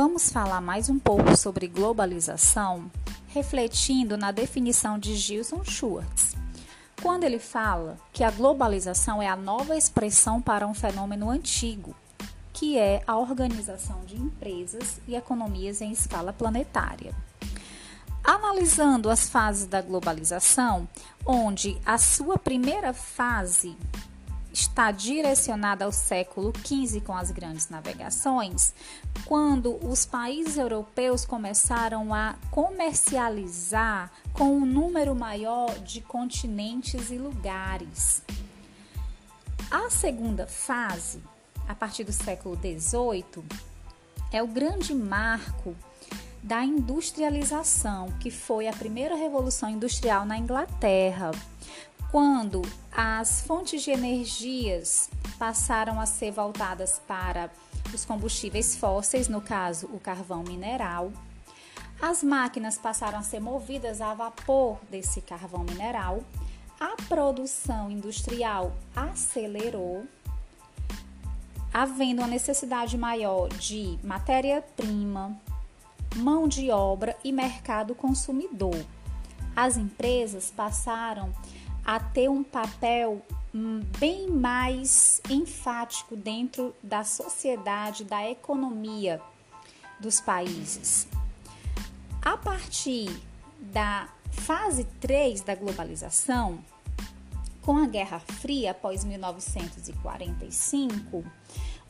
Vamos 0.00 0.30
falar 0.30 0.60
mais 0.60 0.88
um 0.88 0.96
pouco 0.96 1.36
sobre 1.36 1.66
globalização, 1.66 2.88
refletindo 3.26 4.16
na 4.16 4.30
definição 4.30 4.96
de 4.96 5.16
Gilson 5.16 5.64
Schwartz. 5.64 6.36
Quando 7.02 7.24
ele 7.24 7.40
fala 7.40 7.98
que 8.12 8.22
a 8.22 8.30
globalização 8.30 9.20
é 9.20 9.26
a 9.26 9.34
nova 9.34 9.76
expressão 9.76 10.40
para 10.40 10.68
um 10.68 10.72
fenômeno 10.72 11.28
antigo, 11.28 11.96
que 12.52 12.78
é 12.78 13.02
a 13.08 13.18
organização 13.18 14.04
de 14.04 14.14
empresas 14.14 15.00
e 15.08 15.16
economias 15.16 15.80
em 15.80 15.90
escala 15.90 16.32
planetária. 16.32 17.12
Analisando 18.22 19.10
as 19.10 19.28
fases 19.28 19.66
da 19.66 19.82
globalização, 19.82 20.88
onde 21.26 21.76
a 21.84 21.98
sua 21.98 22.38
primeira 22.38 22.94
fase 22.94 23.76
está 24.60 24.90
direcionada 24.90 25.84
ao 25.84 25.92
século 25.92 26.52
XV 26.64 27.00
com 27.00 27.14
as 27.14 27.30
grandes 27.30 27.68
navegações, 27.68 28.74
quando 29.24 29.78
os 29.86 30.04
países 30.04 30.56
europeus 30.56 31.24
começaram 31.24 32.12
a 32.12 32.34
comercializar 32.50 34.10
com 34.32 34.56
um 34.56 34.66
número 34.66 35.14
maior 35.14 35.78
de 35.78 36.00
continentes 36.00 37.10
e 37.10 37.18
lugares. 37.18 38.22
A 39.70 39.90
segunda 39.90 40.46
fase, 40.46 41.22
a 41.68 41.74
partir 41.74 42.04
do 42.04 42.12
século 42.12 42.56
XVIII, 42.56 43.44
é 44.32 44.42
o 44.42 44.46
grande 44.46 44.94
marco 44.94 45.76
da 46.42 46.64
industrialização, 46.64 48.10
que 48.20 48.30
foi 48.30 48.68
a 48.68 48.72
primeira 48.72 49.14
revolução 49.14 49.68
industrial 49.68 50.24
na 50.24 50.38
Inglaterra 50.38 51.30
quando 52.10 52.62
as 52.90 53.42
fontes 53.42 53.82
de 53.82 53.90
energias 53.90 55.10
passaram 55.38 56.00
a 56.00 56.06
ser 56.06 56.30
voltadas 56.30 57.00
para 57.06 57.50
os 57.92 58.04
combustíveis 58.04 58.76
fósseis, 58.76 59.28
no 59.28 59.40
caso 59.40 59.86
o 59.88 60.00
carvão 60.00 60.42
mineral, 60.42 61.12
as 62.00 62.22
máquinas 62.22 62.78
passaram 62.78 63.18
a 63.18 63.22
ser 63.22 63.40
movidas 63.40 64.00
a 64.00 64.14
vapor 64.14 64.78
desse 64.90 65.20
carvão 65.20 65.64
mineral, 65.64 66.22
a 66.80 66.94
produção 67.08 67.90
industrial 67.90 68.72
acelerou, 68.94 70.06
havendo 71.74 72.22
uma 72.22 72.28
necessidade 72.28 72.96
maior 72.96 73.48
de 73.48 73.98
matéria-prima, 74.02 75.36
mão 76.16 76.48
de 76.48 76.70
obra 76.70 77.16
e 77.22 77.32
mercado 77.32 77.94
consumidor. 77.94 78.76
As 79.56 79.76
empresas 79.76 80.52
passaram 80.52 81.34
a 81.88 81.98
ter 81.98 82.28
um 82.28 82.44
papel 82.44 83.20
hum, 83.54 83.80
bem 83.98 84.28
mais 84.28 85.22
enfático 85.30 86.14
dentro 86.14 86.74
da 86.82 87.02
sociedade, 87.02 88.04
da 88.04 88.28
economia 88.28 89.22
dos 89.98 90.20
países. 90.20 91.08
A 92.20 92.36
partir 92.36 93.08
da 93.58 94.06
fase 94.30 94.84
3 95.00 95.40
da 95.40 95.54
globalização, 95.54 96.62
com 97.62 97.78
a 97.78 97.86
Guerra 97.86 98.18
Fria 98.18 98.72
após 98.72 99.02
1945, 99.02 101.24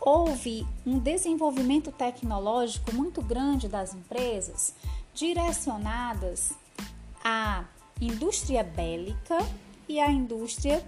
houve 0.00 0.66
um 0.84 0.98
desenvolvimento 0.98 1.92
tecnológico 1.92 2.92
muito 2.92 3.22
grande 3.22 3.68
das 3.68 3.94
empresas 3.94 4.74
direcionadas 5.14 6.52
à 7.22 7.62
indústria 8.00 8.64
bélica 8.64 9.38
e 9.88 10.00
a 10.00 10.10
indústria 10.10 10.84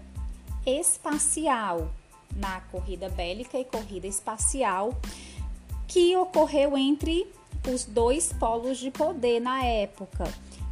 espacial, 0.64 1.91
na 2.34 2.61
corrida 2.62 3.08
bélica 3.08 3.58
e 3.58 3.64
corrida 3.64 4.06
espacial, 4.06 4.94
que 5.86 6.16
ocorreu 6.16 6.77
entre 6.77 7.26
os 7.72 7.84
dois 7.84 8.32
polos 8.32 8.78
de 8.78 8.91
poder 8.91 9.41
na 9.41 9.65
época: 9.65 10.25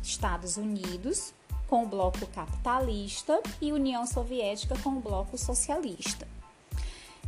Estados 0.03 0.57
Unidos 0.57 1.33
com 1.69 1.85
o 1.85 1.87
bloco 1.87 2.27
capitalista 2.27 3.41
e 3.61 3.73
União 3.73 4.07
Soviética 4.07 4.77
com 4.79 4.91
o 4.91 5.01
bloco 5.01 5.39
socialista. 5.39 6.27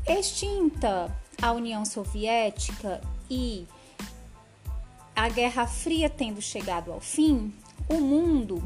Extinta 0.07 1.11
a 1.41 1.53
União 1.53 1.85
Soviética 1.85 3.01
e 3.29 3.67
a 5.15 5.29
Guerra 5.29 5.67
Fria 5.67 6.09
tendo 6.11 6.41
chegado 6.41 6.93
ao 6.93 7.01
fim, 7.01 7.53
o 7.89 7.95
mundo 7.95 8.63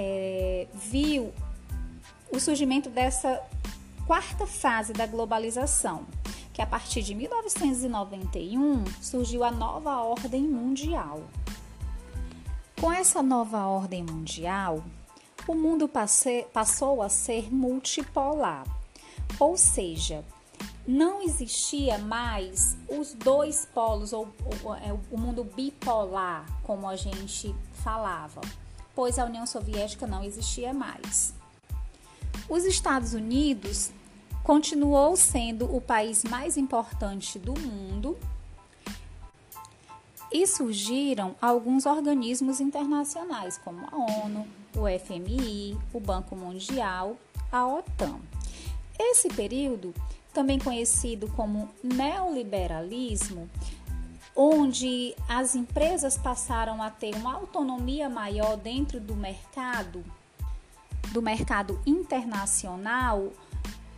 é, 0.00 0.68
viu 0.72 1.34
o 2.32 2.38
surgimento 2.38 2.88
dessa 2.88 3.42
quarta 4.06 4.46
fase 4.46 4.92
da 4.92 5.08
globalização, 5.08 6.06
que 6.54 6.62
a 6.62 6.66
partir 6.66 7.02
de 7.02 7.16
1991 7.16 8.84
surgiu 9.02 9.42
a 9.42 9.50
nova 9.50 9.96
ordem 9.96 10.42
mundial. 10.42 11.20
Com 12.80 12.92
essa 12.92 13.24
nova 13.24 13.66
ordem 13.66 14.04
mundial, 14.04 14.84
o 15.48 15.54
mundo 15.54 15.88
passe, 15.88 16.46
passou 16.52 17.02
a 17.02 17.08
ser 17.08 17.52
multipolar, 17.52 18.64
ou 19.40 19.56
seja, 19.56 20.24
não 20.86 21.20
existia 21.22 21.98
mais 21.98 22.78
os 22.88 23.14
dois 23.14 23.66
polos, 23.74 24.12
ou, 24.12 24.28
ou, 24.62 24.76
é, 24.76 24.96
o 25.10 25.18
mundo 25.18 25.42
bipolar, 25.42 26.46
como 26.62 26.88
a 26.88 26.94
gente 26.94 27.52
falava 27.82 28.40
pois 28.98 29.16
a 29.16 29.24
União 29.24 29.46
Soviética 29.46 30.08
não 30.08 30.24
existia 30.24 30.74
mais. 30.74 31.32
Os 32.48 32.64
Estados 32.64 33.14
Unidos 33.14 33.92
continuou 34.42 35.16
sendo 35.16 35.72
o 35.72 35.80
país 35.80 36.24
mais 36.24 36.56
importante 36.56 37.38
do 37.38 37.54
mundo 37.56 38.18
e 40.32 40.44
surgiram 40.48 41.36
alguns 41.40 41.86
organismos 41.86 42.60
internacionais, 42.60 43.56
como 43.58 43.86
a 43.86 44.24
ONU, 44.24 44.44
o 44.74 44.98
FMI, 44.98 45.78
o 45.92 46.00
Banco 46.00 46.34
Mundial, 46.34 47.16
a 47.52 47.68
OTAN. 47.68 48.18
Esse 48.98 49.28
período, 49.28 49.94
também 50.34 50.58
conhecido 50.58 51.28
como 51.36 51.68
neoliberalismo, 51.84 53.48
onde 54.40 55.16
as 55.28 55.56
empresas 55.56 56.16
passaram 56.16 56.80
a 56.80 56.88
ter 56.88 57.12
uma 57.16 57.34
autonomia 57.34 58.08
maior 58.08 58.56
dentro 58.56 59.00
do 59.00 59.16
mercado, 59.16 60.04
do 61.10 61.20
mercado 61.20 61.80
internacional, 61.84 63.32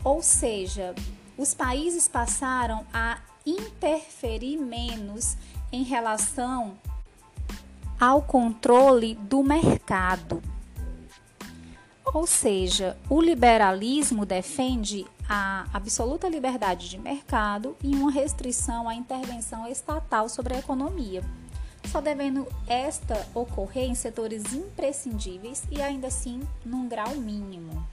ou 0.02 0.22
seja, 0.22 0.94
os 1.36 1.52
países 1.52 2.08
passaram 2.08 2.86
a 2.90 3.18
interferir 3.44 4.56
menos 4.56 5.36
em 5.70 5.82
relação 5.82 6.72
ao 8.00 8.22
controle 8.22 9.16
do 9.16 9.42
mercado. 9.42 10.42
Ou 12.12 12.26
seja, 12.26 12.96
o 13.08 13.20
liberalismo 13.20 14.26
defende 14.26 15.06
a 15.28 15.66
absoluta 15.72 16.28
liberdade 16.28 16.88
de 16.88 16.98
mercado 16.98 17.76
e 17.84 17.94
uma 17.94 18.10
restrição 18.10 18.88
à 18.88 18.94
intervenção 18.94 19.66
estatal 19.68 20.28
sobre 20.28 20.54
a 20.54 20.58
economia, 20.58 21.22
só 21.84 22.00
devendo 22.00 22.48
esta 22.66 23.28
ocorrer 23.32 23.88
em 23.88 23.94
setores 23.94 24.52
imprescindíveis 24.52 25.62
e 25.70 25.80
ainda 25.80 26.08
assim 26.08 26.40
num 26.64 26.88
grau 26.88 27.14
mínimo. 27.14 27.86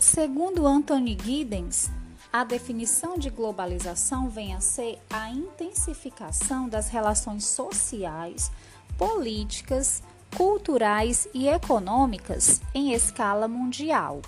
Segundo 0.00 0.66
Anthony 0.66 1.18
Giddens, 1.22 1.90
a 2.32 2.44
definição 2.44 3.18
de 3.18 3.28
globalização 3.28 4.30
vem 4.30 4.54
a 4.54 4.60
ser 4.60 4.98
a 5.10 5.28
intensificação 5.28 6.66
das 6.66 6.88
relações 6.88 7.44
sociais, 7.44 8.50
políticas, 8.96 10.02
culturais 10.36 11.28
e 11.34 11.48
econômicas 11.48 12.60
em 12.74 12.92
escala 12.92 13.46
mundial. 13.46 14.22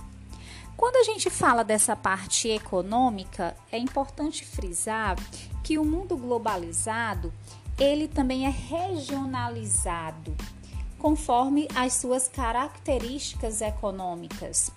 Quando 0.76 0.96
a 0.96 1.04
gente 1.04 1.30
fala 1.30 1.64
dessa 1.64 1.96
parte 1.96 2.48
econômica, 2.48 3.56
é 3.70 3.78
importante 3.78 4.44
frisar 4.44 5.16
que 5.62 5.78
o 5.78 5.84
mundo 5.84 6.16
globalizado, 6.16 7.32
ele 7.78 8.06
também 8.06 8.46
é 8.46 8.50
regionalizado, 8.50 10.36
conforme 10.98 11.68
as 11.74 11.94
suas 11.94 12.28
características 12.28 13.60
econômicas. 13.60 14.70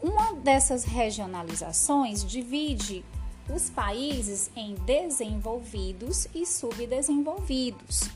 Uma 0.00 0.34
dessas 0.34 0.84
regionalizações 0.84 2.24
divide 2.24 3.04
os 3.52 3.70
países 3.70 4.50
em 4.54 4.74
desenvolvidos 4.74 6.28
e 6.34 6.46
subdesenvolvidos, 6.46 8.08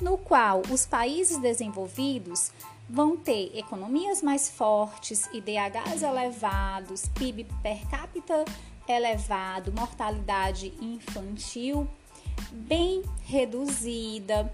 no 0.00 0.18
qual 0.18 0.62
os 0.70 0.86
países 0.86 1.38
desenvolvidos 1.38 2.50
vão 2.88 3.16
ter 3.16 3.56
economias 3.56 4.22
mais 4.22 4.50
fortes, 4.50 5.28
IDHs 5.32 6.02
elevados, 6.02 7.08
PIB 7.14 7.46
per 7.62 7.86
capita 7.88 8.44
elevado, 8.86 9.72
mortalidade 9.72 10.74
infantil 10.80 11.88
bem 12.52 13.02
reduzida. 13.22 14.52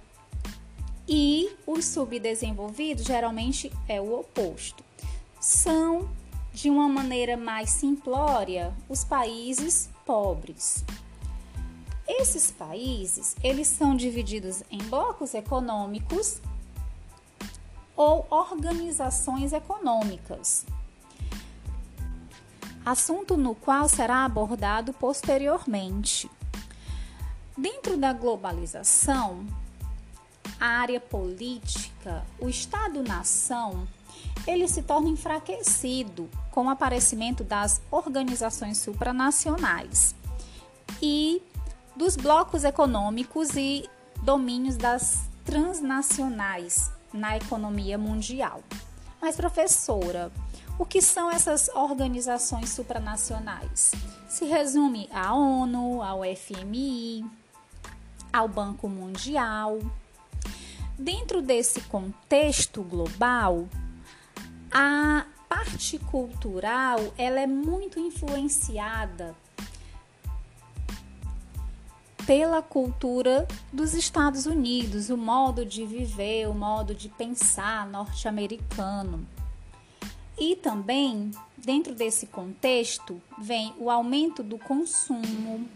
E 1.09 1.51
os 1.67 1.87
subdesenvolvidos 1.87 3.05
geralmente 3.05 3.73
é 3.89 4.01
o 4.01 4.21
oposto. 4.21 4.85
São, 5.41 6.09
de 6.53 6.71
uma 6.71 6.89
maneira 6.89 7.37
mais 7.37 7.71
simplória, 7.71 8.73
os 8.89 9.03
países 9.03 9.91
pobres. 10.07 10.85
Esses 12.19 12.51
países, 12.51 13.37
eles 13.41 13.69
são 13.69 13.95
divididos 13.95 14.65
em 14.69 14.79
blocos 14.79 15.33
econômicos 15.33 16.41
ou 17.97 18.27
organizações 18.29 19.53
econômicas. 19.53 20.67
Assunto 22.85 23.37
no 23.37 23.55
qual 23.55 23.89
será 23.89 24.25
abordado 24.25 24.93
posteriormente. 24.93 26.29
Dentro 27.57 27.97
da 27.97 28.13
globalização, 28.13 29.47
a 30.59 30.67
área 30.67 31.01
política, 31.01 32.27
o 32.41 32.49
Estado-nação, 32.49 33.87
ele 34.49 34.67
se 34.67 34.83
torna 34.83 35.09
enfraquecido 35.09 36.29
com 36.51 36.67
o 36.67 36.71
aparecimento 36.71 37.45
das 37.45 37.81
organizações 37.89 38.79
supranacionais 38.79 40.13
e 41.01 41.41
dos 42.01 42.17
blocos 42.17 42.65
econômicos 42.65 43.51
e 43.57 43.87
domínios 44.23 44.79
das 44.79 45.29
transnacionais 45.45 46.91
na 47.13 47.37
economia 47.37 47.99
mundial. 47.99 48.63
Mas, 49.21 49.37
professora, 49.37 50.33
o 50.79 50.87
que 50.87 51.03
são 51.03 51.31
essas 51.31 51.69
organizações 51.69 52.71
supranacionais? 52.71 53.93
Se 54.31 54.47
resume 54.47 55.11
à 55.13 55.35
ONU, 55.35 56.01
ao 56.01 56.23
FMI, 56.25 57.23
ao 58.33 58.49
Banco 58.49 58.89
Mundial. 58.89 59.79
Dentro 60.99 61.43
desse 61.43 61.83
contexto 61.83 62.83
global, 62.83 63.69
a 64.73 65.27
parte 65.51 65.99
cultural 65.99 67.13
ela 67.19 67.41
é 67.41 67.47
muito 67.47 68.01
influenciada 68.01 69.37
pela 72.31 72.63
cultura 72.63 73.45
dos 73.73 73.93
Estados 73.93 74.47
Unidos, 74.47 75.11
o 75.11 75.17
modo 75.17 75.67
de 75.67 75.85
viver, 75.85 76.47
o 76.49 76.55
modo 76.55 76.95
de 76.95 77.09
pensar 77.09 77.85
norte-americano. 77.89 79.27
E 80.39 80.55
também, 80.55 81.33
dentro 81.59 81.93
desse 81.93 82.29
contexto, 82.29 83.21
vem 83.37 83.75
o 83.81 83.91
aumento 83.91 84.45
do 84.45 84.57
consumo, 84.59 85.69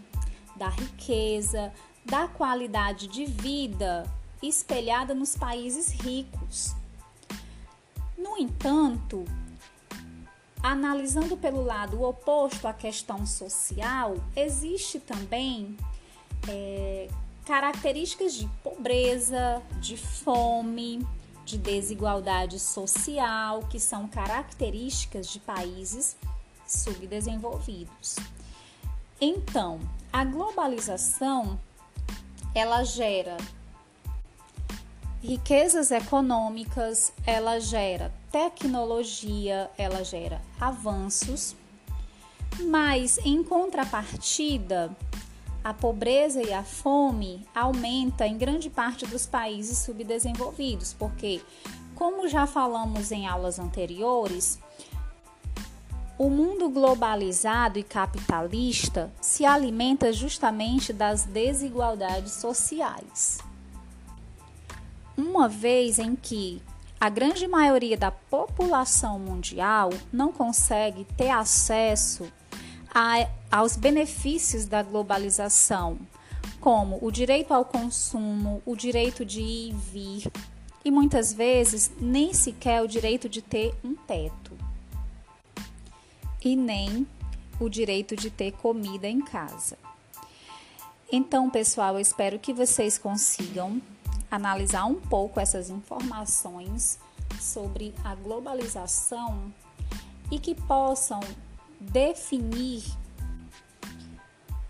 da 0.54 0.68
riqueza, 0.68 1.72
da 2.06 2.28
qualidade 2.28 3.08
de 3.08 3.26
vida 3.26 4.08
espelhada 4.40 5.12
nos 5.12 5.36
países 5.36 5.90
ricos. 5.90 6.72
No 8.16 8.38
entanto, 8.38 9.24
analisando 10.62 11.36
pelo 11.36 11.64
lado 11.64 12.00
oposto 12.00 12.68
à 12.68 12.72
questão 12.72 13.26
social, 13.26 14.14
existe 14.36 15.00
também 15.00 15.76
é, 16.48 17.08
características 17.44 18.34
de 18.34 18.48
pobreza, 18.62 19.62
de 19.80 19.96
fome, 19.96 21.06
de 21.44 21.58
desigualdade 21.58 22.58
social, 22.58 23.60
que 23.68 23.78
são 23.78 24.08
características 24.08 25.28
de 25.28 25.40
países 25.40 26.16
subdesenvolvidos. 26.66 28.16
Então, 29.20 29.80
a 30.12 30.24
globalização 30.24 31.58
ela 32.54 32.84
gera 32.84 33.36
riquezas 35.22 35.90
econômicas, 35.90 37.12
ela 37.26 37.58
gera 37.58 38.12
tecnologia, 38.30 39.70
ela 39.76 40.04
gera 40.04 40.40
avanços, 40.60 41.56
mas 42.60 43.18
em 43.24 43.42
contrapartida, 43.42 44.94
a 45.64 45.72
pobreza 45.72 46.42
e 46.42 46.52
a 46.52 46.62
fome 46.62 47.46
aumenta 47.54 48.26
em 48.26 48.36
grande 48.36 48.68
parte 48.68 49.06
dos 49.06 49.24
países 49.24 49.78
subdesenvolvidos, 49.78 50.92
porque, 50.92 51.40
como 51.94 52.28
já 52.28 52.46
falamos 52.46 53.10
em 53.10 53.26
aulas 53.26 53.58
anteriores, 53.58 54.60
o 56.18 56.28
mundo 56.28 56.68
globalizado 56.68 57.78
e 57.78 57.82
capitalista 57.82 59.10
se 59.22 59.46
alimenta 59.46 60.12
justamente 60.12 60.92
das 60.92 61.24
desigualdades 61.24 62.32
sociais. 62.34 63.38
Uma 65.16 65.48
vez 65.48 65.98
em 65.98 66.14
que 66.14 66.62
a 67.00 67.08
grande 67.08 67.48
maioria 67.48 67.96
da 67.96 68.10
população 68.10 69.18
mundial 69.18 69.90
não 70.12 70.30
consegue 70.30 71.04
ter 71.16 71.30
acesso 71.30 72.30
a, 72.94 73.28
aos 73.50 73.76
benefícios 73.76 74.66
da 74.66 74.82
globalização, 74.82 75.98
como 76.60 76.98
o 77.02 77.10
direito 77.10 77.52
ao 77.52 77.64
consumo, 77.64 78.62
o 78.64 78.76
direito 78.76 79.24
de 79.24 79.40
ir 79.40 79.70
e 79.70 79.72
vir, 79.72 80.32
e 80.84 80.90
muitas 80.90 81.32
vezes 81.32 81.90
nem 82.00 82.32
sequer 82.32 82.82
o 82.82 82.86
direito 82.86 83.28
de 83.28 83.42
ter 83.42 83.74
um 83.82 83.96
teto, 83.96 84.52
e 86.44 86.54
nem 86.54 87.06
o 87.58 87.68
direito 87.68 88.14
de 88.14 88.30
ter 88.30 88.52
comida 88.52 89.08
em 89.08 89.20
casa. 89.20 89.76
Então, 91.10 91.50
pessoal, 91.50 91.94
eu 91.94 92.00
espero 92.00 92.38
que 92.38 92.52
vocês 92.52 92.98
consigam 92.98 93.80
analisar 94.30 94.84
um 94.84 94.94
pouco 94.94 95.40
essas 95.40 95.70
informações 95.70 96.98
sobre 97.40 97.94
a 98.04 98.14
globalização 98.14 99.52
e 100.30 100.38
que 100.38 100.54
possam 100.54 101.20
definir, 101.92 102.82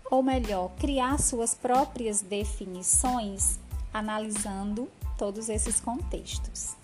ou 0.09 0.21
melhor, 0.21 0.71
criar 0.79 1.19
suas 1.19 1.53
próprias 1.53 2.21
definições 2.21 3.59
analisando 3.93 4.89
todos 5.17 5.49
esses 5.49 5.79
contextos. 5.79 6.75